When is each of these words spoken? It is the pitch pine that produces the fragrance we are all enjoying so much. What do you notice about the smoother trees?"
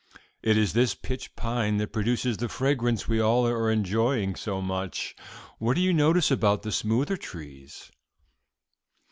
It 0.41 0.57
is 0.57 0.73
the 0.73 0.97
pitch 0.99 1.35
pine 1.35 1.77
that 1.77 1.93
produces 1.93 2.37
the 2.37 2.49
fragrance 2.49 3.07
we 3.07 3.19
are 3.19 3.23
all 3.23 3.45
enjoying 3.67 4.35
so 4.35 4.59
much. 4.59 5.15
What 5.59 5.75
do 5.75 5.81
you 5.81 5.93
notice 5.93 6.31
about 6.31 6.63
the 6.63 6.71
smoother 6.71 7.17
trees?" 7.17 7.91